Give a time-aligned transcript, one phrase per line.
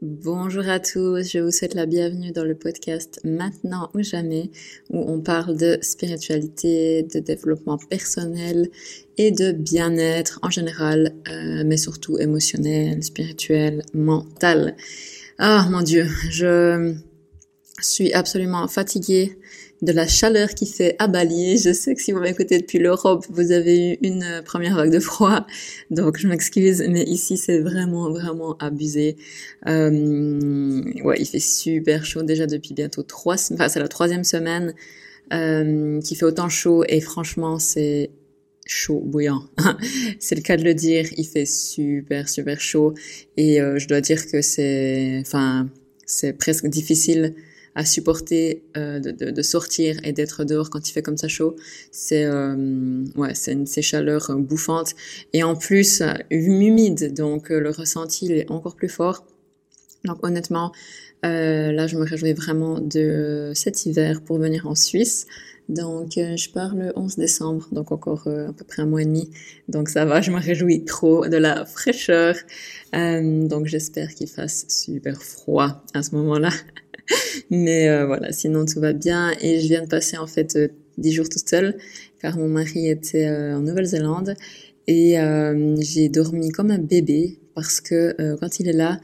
[0.00, 4.52] Bonjour à tous, je vous souhaite la bienvenue dans le podcast Maintenant ou jamais
[4.90, 8.70] où on parle de spiritualité, de développement personnel
[9.16, 14.76] et de bien-être en général, euh, mais surtout émotionnel, spirituel, mental.
[15.36, 16.94] Ah mon dieu, je
[17.80, 19.36] suis absolument fatiguée
[19.82, 21.58] de la chaleur qui fait à Bali.
[21.58, 24.92] Je sais que si vous m'écoutez depuis l'Europe, vous avez eu une euh, première vague
[24.92, 25.46] de froid,
[25.90, 29.16] donc je m'excuse, mais ici c'est vraiment vraiment abusé.
[29.66, 34.74] Euh, ouais, il fait super chaud déjà depuis bientôt trois, enfin c'est la troisième semaine
[35.32, 38.10] euh, qui fait autant chaud et franchement c'est
[38.66, 39.42] chaud, bouillant.
[40.18, 41.06] c'est le cas de le dire.
[41.16, 42.94] Il fait super super chaud
[43.36, 45.68] et euh, je dois dire que c'est, enfin
[46.06, 47.34] c'est presque difficile
[47.78, 51.28] à supporter euh, de, de, de, sortir et d'être dehors quand il fait comme ça
[51.28, 51.54] chaud.
[51.92, 54.96] C'est euh, ouais, c'est une ces chaleurs bouffantes
[55.32, 59.24] et en plus euh, humide, donc euh, le ressenti il est encore plus fort.
[60.04, 60.72] Donc honnêtement,
[61.24, 65.28] euh, là je me réjouis vraiment de cet hiver pour venir en Suisse.
[65.68, 69.30] Donc je pars le 11 décembre, donc encore à peu près un mois et demi.
[69.68, 72.34] Donc ça va, je me réjouis trop de la fraîcheur.
[72.94, 76.50] donc j'espère qu'il fasse super froid à ce moment-là.
[77.50, 79.32] Mais euh, voilà, sinon tout va bien.
[79.40, 80.68] Et je viens de passer en fait euh,
[80.98, 81.76] dix jours toute seule,
[82.20, 84.34] car mon mari était euh, en Nouvelle-Zélande.
[84.90, 85.16] Et
[85.80, 89.02] j'ai dormi comme un bébé parce que quand il est là,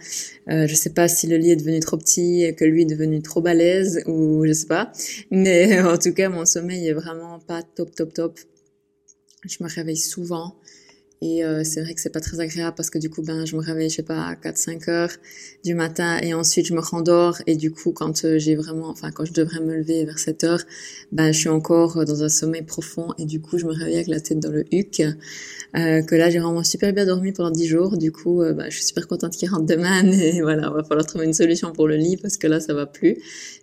[0.49, 3.21] euh, je sais pas si le lit est devenu trop petit, que lui est devenu
[3.21, 4.93] trop balèze ou je sais pas.
[5.31, 8.41] Mais en tout cas, mon sommeil est vraiment pas top top top.
[9.47, 10.57] Je me réveille souvent.
[11.21, 13.57] Et euh, c'est vrai que c'est pas très agréable parce que du coup, ben, je
[13.57, 15.11] me réveille, je sais pas, à 4-5 heures
[15.65, 19.11] du matin et ensuite je me rendors et du coup, quand euh, j'ai vraiment, enfin,
[19.11, 20.63] quand je devrais me lever vers 7 heures,
[21.13, 24.09] ben, je suis encore dans un sommeil profond et du coup, je me réveille avec
[24.09, 25.03] la tête dans le huc.
[25.77, 27.97] Euh, que là, j'ai vraiment super bien dormi pendant 10 jours.
[27.97, 30.85] Du coup, euh, ben, je suis super contente qu'il rentre demain et voilà, on va
[30.85, 33.17] falloir trouver une solution pour le lit parce que là, ça va plus.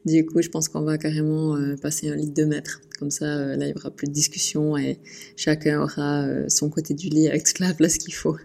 [0.05, 2.81] Du coup, je pense qu'on va carrément passer un lit de 2 mètres.
[2.97, 4.99] Comme ça, là, il y aura plus de discussion et
[5.35, 7.29] chacun aura son côté du lit
[7.59, 8.37] la place qu'il faut.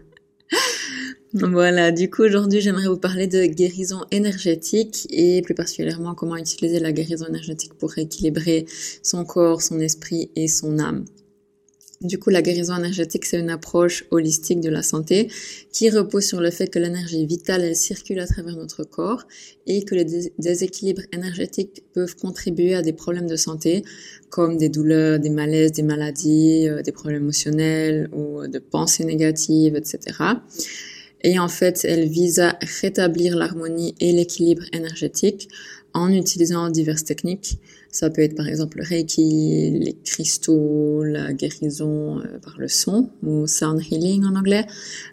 [1.33, 6.81] Voilà, du coup aujourd'hui j'aimerais vous parler de guérison énergétique et plus particulièrement comment utiliser
[6.81, 8.65] la guérison énergétique pour rééquilibrer
[9.03, 11.05] son corps, son esprit et son âme.
[12.03, 15.31] Du coup, la guérison énergétique, c'est une approche holistique de la santé
[15.73, 19.25] qui repose sur le fait que l'énergie vitale, elle circule à travers notre corps
[19.67, 20.05] et que les
[20.39, 23.83] déséquilibres énergétiques peuvent contribuer à des problèmes de santé
[24.29, 29.75] comme des douleurs, des malaises, des maladies, euh, des problèmes émotionnels ou de pensées négatives,
[29.75, 30.19] etc.
[31.23, 35.49] Et en fait, elle vise à rétablir l'harmonie et l'équilibre énergétique
[35.97, 37.59] en utilisant diverses techniques.
[37.91, 43.11] Ça peut être par exemple le Reiki, les cristaux, la guérison euh, par le son
[43.23, 44.67] ou sound healing en anglais,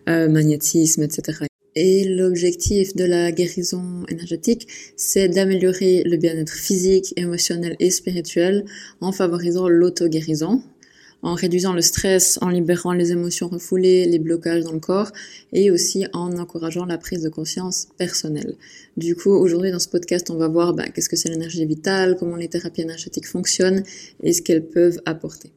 [0.09, 1.45] euh, magnétisme, etc.
[1.75, 4.67] Et l'objectif de la guérison énergétique,
[4.97, 8.65] c'est d'améliorer le bien-être physique, émotionnel et spirituel
[8.99, 10.61] en favorisant l'auto-guérison,
[11.23, 15.11] en réduisant le stress, en libérant les émotions refoulées, les blocages dans le corps
[15.53, 18.55] et aussi en encourageant la prise de conscience personnelle.
[18.97, 22.17] Du coup, aujourd'hui dans ce podcast, on va voir bah, qu'est-ce que c'est l'énergie vitale,
[22.19, 23.83] comment les thérapies énergétiques fonctionnent
[24.21, 25.51] et ce qu'elles peuvent apporter.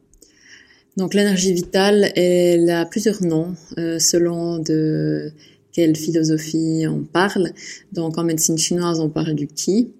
[0.95, 5.31] Donc l'énergie vitale, elle a plusieurs noms euh, selon de
[5.73, 7.51] quelle philosophie on parle.
[7.91, 9.91] Donc en médecine chinoise, on parle du qi,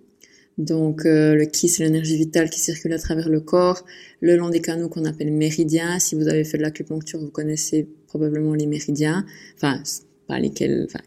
[0.58, 3.86] donc euh, le ki, c'est l'énergie vitale qui circule à travers le corps,
[4.22, 6.00] le long des canaux qu'on appelle méridiens.
[6.00, 9.26] Si vous avez fait de l'acupuncture, vous connaissez probablement les méridiens.
[9.56, 9.84] Enfin,
[10.28, 11.04] pas lesquels, enfin,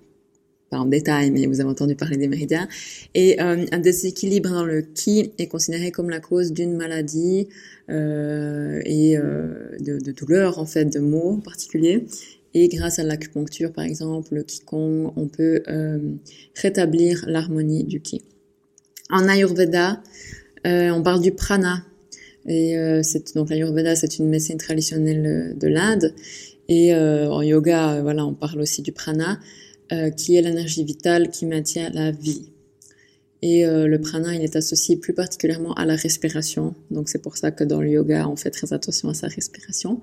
[0.70, 2.68] pas en détail, mais vous avez entendu parler des méridiens.
[3.14, 7.48] Et euh, un déséquilibre dans le ki est considéré comme la cause d'une maladie
[7.88, 12.06] euh, et euh, de, de douleur, en fait, de maux en particulier.
[12.54, 15.98] Et grâce à l'acupuncture, par exemple, le qigong, on peut euh,
[16.54, 18.22] rétablir l'harmonie du ki.
[19.10, 20.00] En Ayurveda,
[20.66, 21.84] euh, on parle du prana.
[22.48, 26.14] Euh, c'est, donc l'Ayurveda, c'est une médecine traditionnelle euh, de l'Inde.
[26.68, 29.40] Et en yoga, voilà, on parle aussi du prana,
[30.16, 32.52] qui est l'énergie vitale qui maintient la vie.
[33.42, 36.74] Et le prana, il est associé plus particulièrement à la respiration.
[36.90, 40.02] Donc c'est pour ça que dans le yoga, on fait très attention à sa respiration.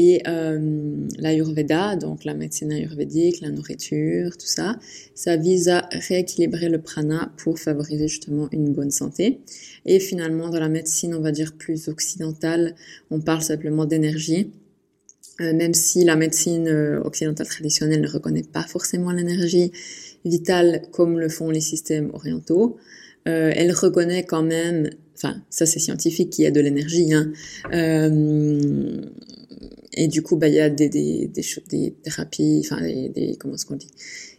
[0.00, 4.78] Et euh, l'Ayurveda, donc la médecine ayurvédique, la nourriture, tout ça,
[5.16, 9.40] ça vise à rééquilibrer le prana pour favoriser justement une bonne santé.
[9.86, 12.76] Et finalement, dans la médecine, on va dire plus occidentale,
[13.10, 14.52] on parle simplement d'énergie.
[15.40, 19.72] Euh, même si la médecine euh, occidentale traditionnelle ne reconnaît pas forcément l'énergie
[20.24, 22.76] vitale comme le font les systèmes orientaux,
[23.26, 27.32] euh, elle reconnaît quand même, enfin ça c'est scientifique qu'il y a de l'énergie, hein,
[27.72, 29.00] euh,
[29.94, 31.28] et du coup, bah, il y a des, des,
[31.68, 33.90] des, thérapies, enfin, des, comment est-ce qu'on dit?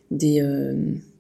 [0.10, 0.42] Des,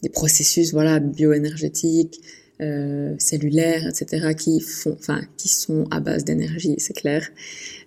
[0.01, 2.21] des processus voilà bioénergétiques,
[2.61, 7.29] euh, cellulaires, etc., qui font, enfin, qui sont à base d'énergie, c'est clair.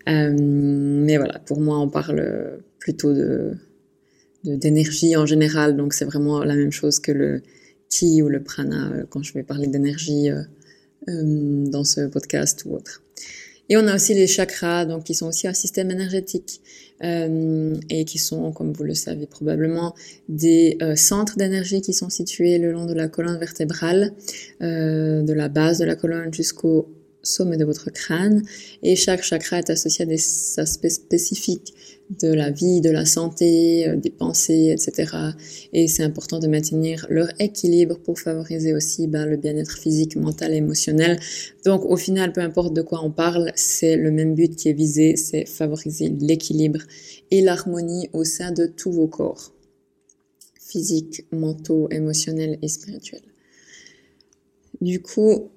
[0.09, 3.53] Euh, mais voilà, pour moi, on parle plutôt de
[4.45, 7.43] d'énergie en général, donc c'est vraiment la même chose que le
[7.93, 10.43] ki ou le prana euh, quand je vais parler d'énergie euh,
[11.09, 13.03] euh, dans ce podcast ou autre.
[13.69, 16.61] Et on a aussi les chakras, donc qui sont aussi un système énergétique
[17.01, 19.95] et qui sont, comme vous le savez probablement,
[20.29, 24.13] des centres d'énergie qui sont situés le long de la colonne vertébrale,
[24.61, 26.93] de la base de la colonne jusqu'au
[27.23, 28.43] sommet de votre crâne.
[28.83, 30.21] Et chaque chakra est associé à des
[30.59, 31.75] aspects spécifiques
[32.21, 35.17] de la vie, de la santé, euh, des pensées, etc.
[35.73, 40.53] Et c'est important de maintenir leur équilibre pour favoriser aussi ben, le bien-être physique, mental
[40.53, 41.19] émotionnel.
[41.65, 44.75] Donc au final, peu importe de quoi on parle, c'est le même but qui est
[44.75, 46.81] visé, c'est favoriser l'équilibre
[47.31, 49.53] et l'harmonie au sein de tous vos corps,
[50.61, 53.23] physiques, mentaux, émotionnels et spirituels.
[54.81, 55.51] Du coup,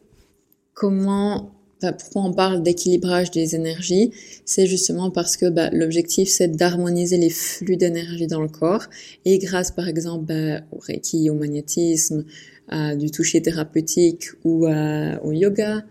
[0.73, 4.11] comment pourquoi on parle d'équilibrage des énergies?
[4.45, 8.85] C'est justement parce que bah, l'objectif, c'est d'harmoniser les flux d'énergie dans le corps.
[9.25, 12.25] Et grâce, par exemple, bah, au Reiki, au magnétisme,
[12.67, 15.83] à du toucher thérapeutique ou au yoga,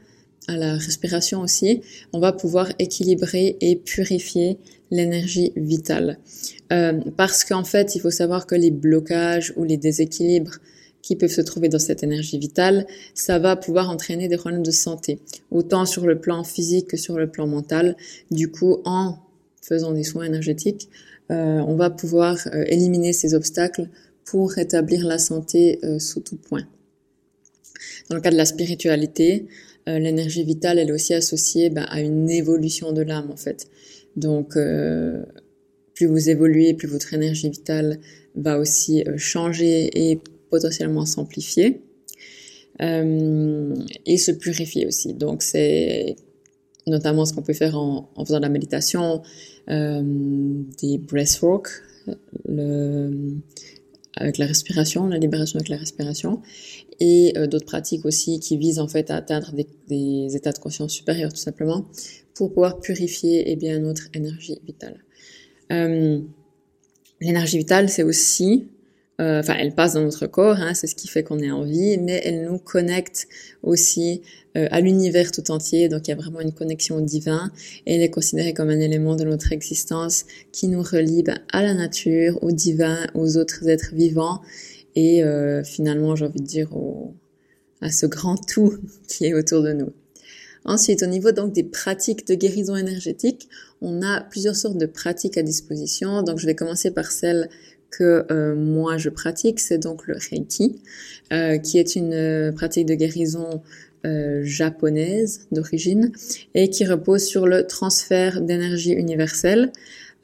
[0.48, 1.80] à la respiration aussi,
[2.12, 4.58] on va pouvoir équilibrer et purifier
[4.90, 6.18] l'énergie vitale.
[6.72, 10.58] Euh, parce qu'en fait, il faut savoir que les blocages ou les déséquilibres
[11.04, 14.70] qui peuvent se trouver dans cette énergie vitale, ça va pouvoir entraîner des problèmes de
[14.70, 15.18] santé,
[15.50, 17.94] autant sur le plan physique que sur le plan mental.
[18.30, 19.18] Du coup, en
[19.60, 20.88] faisant des soins énergétiques,
[21.30, 23.90] euh, on va pouvoir euh, éliminer ces obstacles
[24.24, 26.66] pour rétablir la santé euh, sous tout point.
[28.08, 29.46] Dans le cas de la spiritualité,
[29.86, 33.68] l'énergie vitale, elle est aussi associée ben, à une évolution de l'âme en fait.
[34.16, 34.56] Donc,
[35.94, 37.98] plus vous évoluez, plus votre énergie vitale
[38.34, 40.20] va aussi changer et
[40.54, 41.82] potentiellement s'amplifier
[42.80, 43.74] euh,
[44.06, 45.14] et se purifier aussi.
[45.14, 46.14] Donc c'est
[46.86, 49.22] notamment ce qu'on peut faire en, faisant de la méditation,
[49.68, 50.02] euh,
[50.80, 51.68] des breathwork,
[52.46, 53.10] le,
[54.16, 56.40] avec la respiration, la libération avec la respiration,
[57.00, 59.52] et euh, d'autres pratiques aussi qui visent en fait à atteindre
[59.88, 61.84] des, états de conscience supérieurs tout simplement
[62.34, 65.02] pour pouvoir purifier eh bien notre énergie vitale.
[67.20, 68.68] L'énergie vitale, c'est aussi
[69.18, 71.98] enfin, elle passe dans notre corps, hein, c'est ce qui fait qu'on est en vie,
[71.98, 73.28] mais elle nous connecte
[73.62, 74.22] aussi
[74.56, 75.88] euh, à l'univers tout entier.
[75.88, 77.50] Donc, il y a vraiment une connexion au divin.
[77.86, 81.62] Et elle est considérée comme un élément de notre existence qui nous relie ben, à
[81.62, 84.42] la nature, au divin, aux autres êtres vivants,
[84.94, 86.70] et euh, finalement, j'ai envie de dire
[87.80, 88.78] à ce grand tout
[89.08, 89.92] qui est autour de nous.
[90.64, 93.48] Ensuite, au niveau donc des pratiques de guérison énergétique,
[93.82, 96.22] on a plusieurs sortes de pratiques à disposition.
[96.22, 97.50] Donc, je vais commencer par celle
[97.96, 100.80] que euh, moi je pratique, c'est donc le Reiki,
[101.32, 103.62] euh, qui est une euh, pratique de guérison
[104.42, 106.12] japonaise d'origine
[106.54, 109.72] et qui repose sur le transfert d'énergie universelle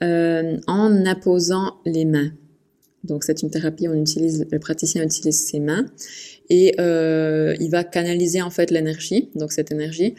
[0.03, 2.31] en apposant les mains.
[3.05, 5.87] Donc c'est une thérapie, on utilise, le praticien utilise ses mains
[6.51, 10.15] et il va canaliser en fait l'énergie, donc cette énergie,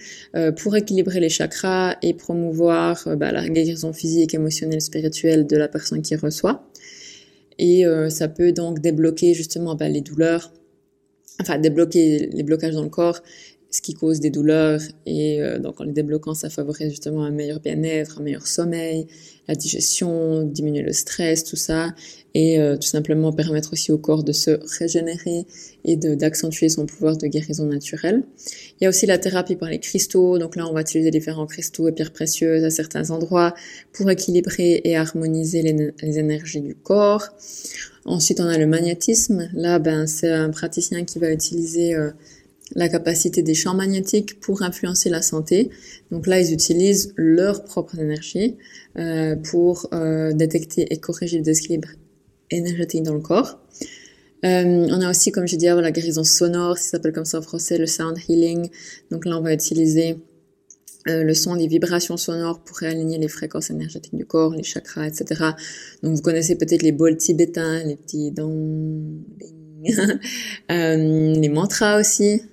[0.57, 6.01] pour équilibrer les chakras et promouvoir bah, la guérison physique, émotionnelle, spirituelle de la personne
[6.01, 6.67] qui reçoit
[7.61, 10.51] et euh, ça peut donc débloquer justement bah, les douleurs,
[11.39, 13.21] enfin débloquer les blocages dans le corps,
[13.71, 17.31] ce qui cause des douleurs et euh, donc en les débloquant ça favorise justement un
[17.31, 19.07] meilleur bien-être, un meilleur sommeil,
[19.47, 21.95] la digestion, diminuer le stress, tout ça
[22.33, 25.45] et euh, tout simplement permettre aussi au corps de se régénérer
[25.85, 28.23] et d'accentuer son pouvoir de guérison naturelle.
[28.79, 31.47] Il y a aussi la thérapie par les cristaux, donc là on va utiliser différents
[31.47, 33.53] cristaux et pierres précieuses à certains endroits
[33.93, 37.29] pour équilibrer et harmoniser les, les énergies du corps.
[38.03, 42.11] Ensuite on a le magnétisme, là ben c'est un praticien qui va utiliser euh,
[42.75, 45.69] la capacité des champs magnétiques pour influencer la santé.
[46.11, 48.57] Donc là, ils utilisent leur propre énergie
[48.97, 51.89] euh, pour euh, détecter et corriger le déséquilibre
[52.49, 53.59] énergétique dans le corps.
[54.43, 57.41] Euh, on a aussi, comme je dit, la guérison sonore, ça s'appelle comme ça en
[57.41, 58.69] français, le sound healing.
[59.11, 60.17] Donc là, on va utiliser
[61.07, 65.07] euh, le son des vibrations sonores pour réaligner les fréquences énergétiques du corps, les chakras,
[65.07, 65.45] etc.
[66.03, 69.01] Donc vous connaissez peut-être les bols tibétains, les petits dons,
[70.71, 72.43] euh, les mantras aussi.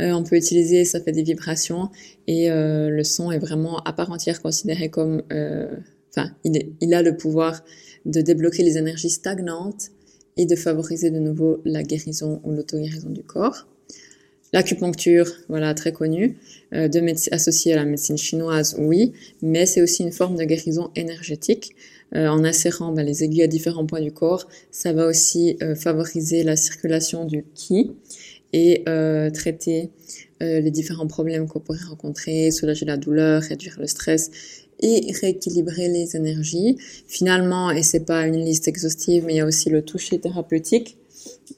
[0.00, 1.90] Euh, on peut utiliser, ça fait des vibrations
[2.26, 5.68] et euh, le son est vraiment à part entière considéré comme, euh,
[6.10, 7.62] enfin, il, il a le pouvoir
[8.06, 9.90] de débloquer les énergies stagnantes
[10.36, 13.66] et de favoriser de nouveau la guérison ou l'auto-guérison du corps.
[14.52, 16.36] L'acupuncture, voilà, très connue,
[16.72, 21.76] de associée à la médecine chinoise, oui, mais c'est aussi une forme de guérison énergétique
[22.12, 26.56] en insérant bah, les aiguilles à différents points du corps, ça va aussi favoriser la
[26.56, 27.92] circulation du ki
[28.52, 28.84] et
[29.32, 29.90] traiter
[30.40, 34.30] les différents problèmes qu'on pourrait rencontrer, soulager la douleur, réduire le stress
[34.80, 36.76] et rééquilibrer les énergies.
[37.06, 40.98] Finalement, et c'est pas une liste exhaustive, mais il y a aussi le toucher thérapeutique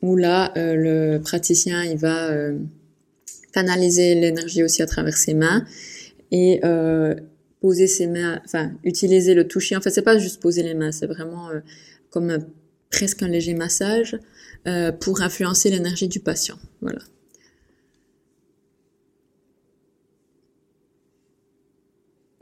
[0.00, 2.58] où là, euh, le praticien, il va euh,
[3.52, 5.64] canaliser l'énergie aussi à travers ses mains
[6.30, 7.14] et euh,
[7.60, 9.76] poser ses mains, enfin utiliser le toucher.
[9.76, 11.50] En fait, c'est pas juste poser les mains, c'est vraiment
[12.10, 12.38] comme
[12.90, 14.18] presque un léger massage
[15.00, 16.56] pour influencer l'énergie du patient.
[16.80, 17.00] Voilà.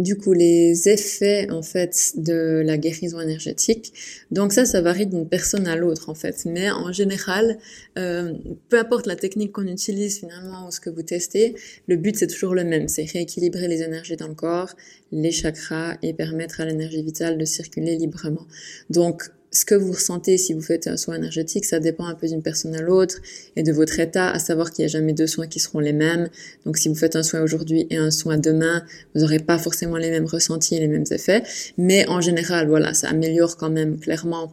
[0.00, 3.92] du coup les effets en fait de la guérison énergétique.
[4.30, 6.44] Donc ça, ça varie d'une personne à l'autre en fait.
[6.46, 7.58] Mais en général,
[7.98, 8.32] euh,
[8.68, 11.54] peu importe la technique qu'on utilise finalement ou ce que vous testez,
[11.86, 14.74] le but c'est toujours le même, c'est rééquilibrer les énergies dans le corps,
[15.12, 18.46] les chakras et permettre à l'énergie vitale de circuler librement.
[18.88, 22.28] Donc ce que vous ressentez si vous faites un soin énergétique, ça dépend un peu
[22.28, 23.16] d'une personne à l'autre
[23.56, 25.92] et de votre état, à savoir qu'il n'y a jamais deux soins qui seront les
[25.92, 26.28] mêmes.
[26.64, 29.96] Donc si vous faites un soin aujourd'hui et un soin demain, vous n'aurez pas forcément
[29.96, 31.42] les mêmes ressentis et les mêmes effets.
[31.78, 34.52] Mais en général, voilà, ça améliore quand même clairement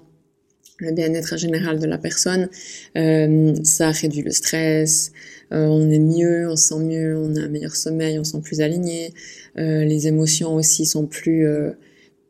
[0.80, 2.50] le bien-être général de la personne.
[2.98, 5.12] Euh, ça réduit le stress,
[5.52, 8.34] euh, on est mieux, on se sent mieux, on a un meilleur sommeil, on se
[8.34, 9.14] sent plus aligné.
[9.58, 11.48] Euh, les émotions aussi sont plus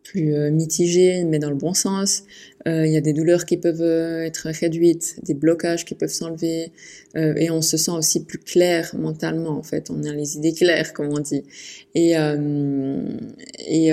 [0.04, 2.24] plus mitigées, mais dans le bon sens.
[2.68, 6.12] Euh, il y a des douleurs qui peuvent euh, être réduites, des blocages qui peuvent
[6.12, 6.72] s'enlever,
[7.16, 9.90] euh, et on se sent aussi plus clair mentalement en fait.
[9.90, 11.44] On a les idées claires, comme on dit,
[11.96, 12.16] et
[13.70, 13.92] et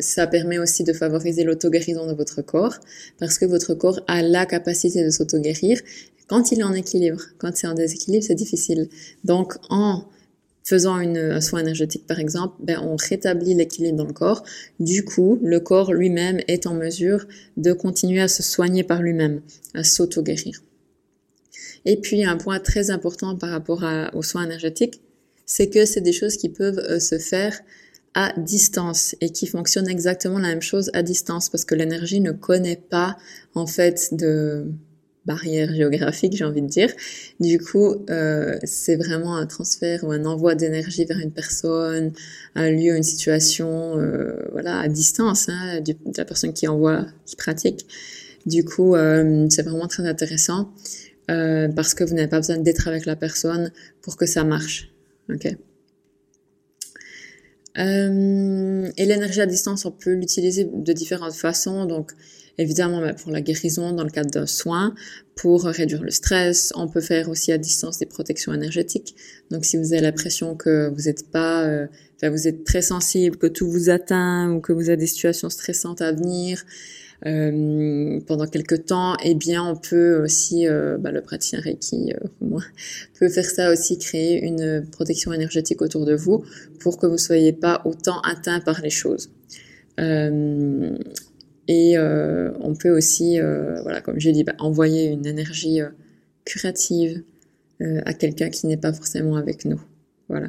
[0.00, 2.78] ça permet aussi de favoriser l'auto-guérison de votre corps,
[3.18, 5.80] parce que votre corps a la capacité de s'auto-guérir
[6.28, 7.22] quand il est en équilibre.
[7.38, 8.88] Quand c'est en déséquilibre, c'est difficile.
[9.24, 10.04] Donc en
[10.66, 14.42] faisant une, un soin énergétique par exemple, ben, on rétablit l'équilibre dans le corps.
[14.80, 19.42] Du coup, le corps lui-même est en mesure de continuer à se soigner par lui-même,
[19.74, 20.60] à s'auto-guérir.
[21.84, 25.00] Et puis, un point très important par rapport à, aux soins énergétiques,
[25.46, 27.60] c'est que c'est des choses qui peuvent euh, se faire
[28.14, 32.32] à distance et qui fonctionnent exactement la même chose à distance parce que l'énergie ne
[32.32, 33.18] connaît pas
[33.54, 34.66] en fait de
[35.26, 36.92] barrière géographique, j'ai envie de dire.
[37.40, 42.12] Du coup, euh, c'est vraiment un transfert ou un envoi d'énergie vers une personne,
[42.54, 47.36] un lieu, une situation, euh, voilà, à distance hein, de la personne qui envoie, qui
[47.36, 47.86] pratique.
[48.46, 50.72] Du coup, euh, c'est vraiment très intéressant
[51.30, 54.92] euh, parce que vous n'avez pas besoin d'être avec la personne pour que ça marche.
[55.28, 55.48] Ok?
[57.78, 61.84] Euh, et l'énergie à distance, on peut l'utiliser de différentes façons.
[61.84, 62.12] Donc,
[62.58, 64.94] évidemment bah, pour la guérison dans le cadre d'un soin,
[65.34, 66.72] pour réduire le stress.
[66.76, 69.14] On peut faire aussi à distance des protections énergétiques.
[69.50, 71.86] Donc si vous avez l'impression que vous n'êtes pas, euh,
[72.22, 76.00] vous êtes très sensible, que tout vous atteint ou que vous avez des situations stressantes
[76.00, 76.64] à venir,
[77.24, 82.28] euh, pendant quelques temps, eh bien, on peut aussi, euh, bah, le praticien Reiki, euh,
[82.40, 82.62] moi,
[83.18, 86.44] peut faire ça aussi, créer une protection énergétique autour de vous
[86.80, 89.30] pour que vous soyez pas autant atteint par les choses.
[91.68, 95.80] Euh, et euh, on peut aussi, euh, voilà, comme j'ai dit, bah, envoyer une énergie
[95.80, 95.88] euh,
[96.44, 97.22] curative
[98.06, 99.78] à quelqu'un qui n'est pas forcément avec nous.
[100.30, 100.48] Voilà.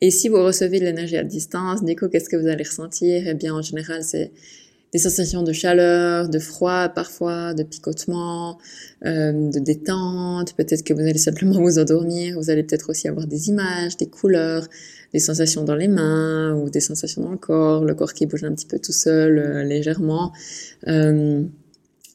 [0.00, 3.24] Et si vous recevez de l'énergie à distance, du coup, qu'est-ce que vous allez ressentir?
[3.26, 4.30] Eh bien, en général, c'est
[4.94, 8.58] des sensations de chaleur, de froid parfois, de picotement,
[9.04, 10.54] euh, de détente.
[10.54, 12.38] Peut-être que vous allez simplement vous endormir.
[12.38, 14.68] Vous allez peut-être aussi avoir des images, des couleurs,
[15.12, 18.44] des sensations dans les mains ou des sensations dans le corps, le corps qui bouge
[18.44, 20.32] un petit peu tout seul, euh, légèrement.
[20.86, 21.42] Euh,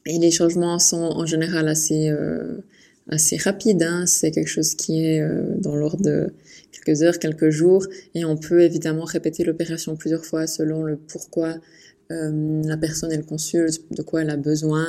[0.06, 2.62] et les changements sont en général assez euh,
[3.10, 3.82] assez rapides.
[3.82, 4.06] Hein.
[4.06, 6.32] C'est quelque chose qui est euh, dans l'ordre de
[6.72, 11.56] quelques heures, quelques jours, et on peut évidemment répéter l'opération plusieurs fois selon le pourquoi
[12.10, 14.86] euh, la personne elle consulte, de quoi elle a besoin,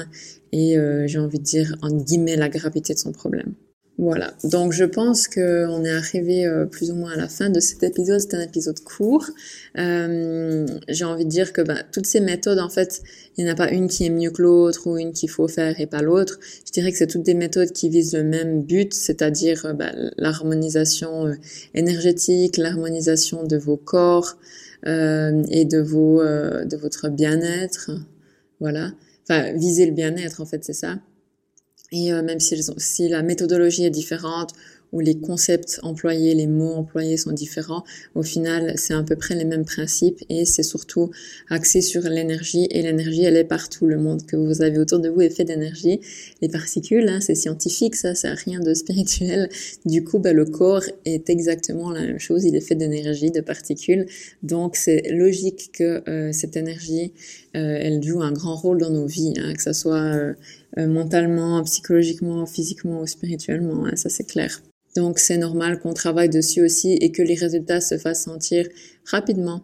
[0.52, 0.76] et
[1.06, 3.54] j'ai envie de dire en guillemets la gravité de son problème.
[4.02, 7.60] Voilà, donc je pense qu'on est arrivé euh, plus ou moins à la fin de
[7.60, 8.20] cet épisode.
[8.20, 9.28] C'est un épisode court.
[9.78, 13.04] Euh, J'ai envie de dire que bah, toutes ces méthodes, en fait,
[13.38, 15.48] il n'y en a pas une qui est mieux que l'autre ou une qu'il faut
[15.48, 16.40] faire et pas l'autre.
[16.66, 19.92] Je dirais que c'est toutes des méthodes qui visent le même but, c'est-à-dire euh, bah,
[20.18, 21.36] l'harmonisation euh,
[21.76, 24.38] énergétique, l'harmonisation de vos corps
[24.86, 27.92] et de vos de votre bien-être.
[28.60, 28.92] Voilà,
[29.24, 30.98] enfin viser le bien-être en fait, c'est ça.
[31.92, 34.54] Et euh, même si, si, la méthodologie est différente
[34.92, 37.84] où les concepts employés, les mots employés sont différents,
[38.16, 41.12] au final, c'est à peu près les mêmes principes et c'est surtout
[41.50, 43.88] axé sur l'énergie et l'énergie, elle est partout.
[43.88, 46.00] Le monde que vous avez autour de vous est fait d'énergie.
[46.42, 49.50] Les particules, hein, c'est scientifique, ça, c'est rien de spirituel.
[49.86, 52.46] Du coup, bah, le corps est exactement la même chose.
[52.46, 54.06] Il est fait d'énergie, de particules.
[54.44, 57.14] Donc, c'est logique que euh, cette énergie,
[57.56, 60.36] euh, elle joue un grand rôle dans nos vies, hein, que ça soit
[60.78, 63.86] euh, mentalement, psychologiquement, physiquement ou spirituellement.
[63.86, 64.62] Hein, ça, c'est clair.
[64.96, 68.68] Donc c'est normal qu'on travaille dessus aussi et que les résultats se fassent sentir
[69.06, 69.64] rapidement.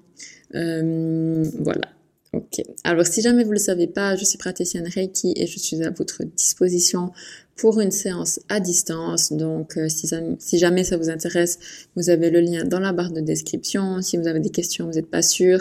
[0.56, 1.90] Euh, voilà.
[2.34, 2.62] Ok.
[2.84, 5.82] Alors si jamais vous ne le savez pas, je suis praticienne Reiki et je suis
[5.84, 7.12] à votre disposition
[7.56, 9.34] pour une séance à distance.
[9.34, 11.58] Donc euh, si, jamais ça vous intéresse,
[11.96, 14.02] vous avez le lien dans la barre de description.
[14.02, 15.60] Si vous avez des questions, vous n'êtes pas sûr,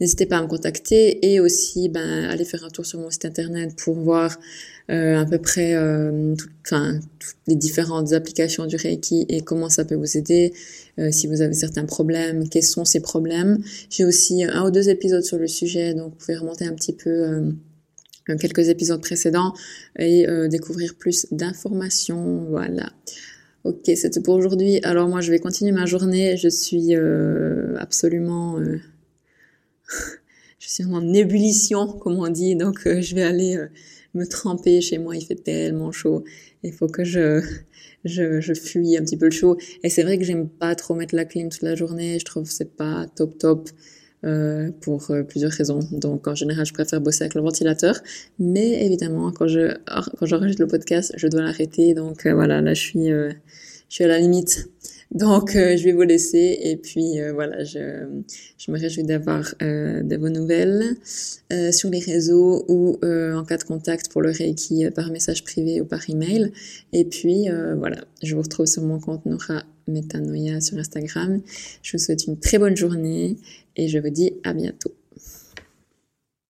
[0.00, 3.26] n'hésitez pas à me contacter et aussi ben, allez faire un tour sur mon site
[3.26, 4.36] internet pour voir
[4.88, 9.96] à peu près euh, enfin, toutes les différentes applications du Reiki et comment ça peut
[9.96, 10.52] vous aider,
[10.98, 13.58] euh, si vous avez certains problèmes, quels sont ces problèmes.
[13.90, 16.92] J'ai aussi un ou deux épisodes sur le sujet, donc vous pouvez remonter un petit
[16.92, 17.50] peu euh,
[18.40, 19.54] quelques épisodes précédents
[19.98, 22.46] et découvrir plus d'informations.
[22.50, 22.90] Voilà.
[23.62, 24.80] Ok, c'est tout pour aujourd'hui.
[24.82, 26.36] Alors moi, je vais continuer ma journée.
[26.36, 26.96] Je suis
[27.78, 28.58] absolument...
[30.58, 32.56] je suis en ébullition, comme on dit.
[32.56, 33.60] Donc, je vais aller
[34.14, 36.24] me tremper chez moi, il fait tellement chaud.
[36.62, 37.42] Il faut que je,
[38.04, 39.56] je, fuis un petit peu le chaud.
[39.82, 42.18] Et c'est vrai que j'aime pas trop mettre la clim toute la journée.
[42.18, 43.70] Je trouve que c'est pas top top.
[44.24, 45.80] Euh, pour euh, plusieurs raisons.
[45.92, 48.00] Donc en général, je préfère bosser avec le ventilateur,
[48.38, 51.92] mais évidemment, quand je quand j'enregistre le podcast, je dois l'arrêter.
[51.92, 53.34] Donc euh, voilà, là je suis je
[53.88, 54.70] suis à la limite.
[55.12, 57.78] Donc, euh, je vais vous laisser et puis euh, voilà, je,
[58.68, 60.96] me réjouis d'avoir euh, de vos nouvelles
[61.70, 65.84] sur les réseaux ou en cas de contact pour le Reiki par message privé ou
[65.84, 66.50] par email.
[66.92, 67.46] Et puis
[67.78, 71.40] voilà, je vous retrouve sur mon compte Nora Metanoia sur Instagram.
[71.82, 73.36] Je vous souhaite une très bonne journée
[73.76, 74.92] et je vous dis à bientôt.